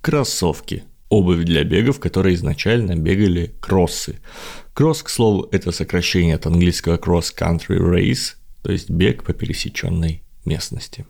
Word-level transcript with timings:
Кроссовки. 0.00 0.84
Обувь 1.08 1.44
для 1.44 1.64
бега, 1.64 1.92
в 1.92 2.00
которой 2.00 2.34
изначально 2.34 2.94
бегали 2.94 3.54
кроссы. 3.60 4.20
Кросс, 4.74 5.02
к 5.02 5.08
слову, 5.08 5.48
это 5.50 5.72
сокращение 5.72 6.36
от 6.36 6.46
английского 6.46 6.96
cross 6.96 7.34
country 7.36 7.78
race, 7.78 8.36
то 8.62 8.70
есть 8.70 8.88
бег 8.90 9.24
по 9.24 9.32
пересеченной 9.32 10.22
местности. 10.44 11.04